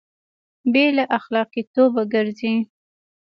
[0.71, 2.61] بې له اخلاقي توب ګرځوي